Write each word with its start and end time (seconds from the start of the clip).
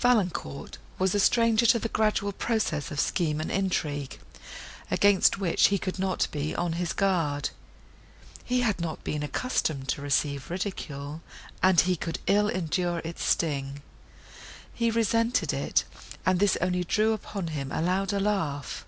Valancourt 0.00 0.78
was 0.98 1.14
a 1.14 1.20
stranger 1.20 1.64
to 1.64 1.78
the 1.78 1.88
gradual 1.88 2.32
progress 2.32 2.90
of 2.90 2.98
scheme 2.98 3.40
and 3.40 3.52
intrigue, 3.52 4.18
against 4.90 5.38
which 5.38 5.68
he 5.68 5.78
could 5.78 5.96
not 5.96 6.26
be 6.32 6.52
on 6.56 6.72
his 6.72 6.92
guard. 6.92 7.50
He 8.42 8.62
had 8.62 8.80
not 8.80 9.04
been 9.04 9.22
accustomed 9.22 9.86
to 9.90 10.02
receive 10.02 10.50
ridicule, 10.50 11.22
and 11.62 11.80
he 11.82 11.94
could 11.94 12.18
ill 12.26 12.48
endure 12.48 13.00
its 13.04 13.22
sting; 13.22 13.80
he 14.74 14.90
resented 14.90 15.52
it, 15.52 15.84
and 16.26 16.40
this 16.40 16.58
only 16.60 16.82
drew 16.82 17.12
upon 17.12 17.46
him 17.46 17.70
a 17.70 17.80
louder 17.80 18.18
laugh. 18.18 18.84